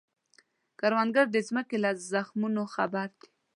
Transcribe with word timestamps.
کروندګر 0.79 1.25
د 1.31 1.37
ځمکې 1.47 1.77
له 1.83 1.91
زخمونو 2.11 2.61
خبر 2.75 3.07
دی 3.19 3.27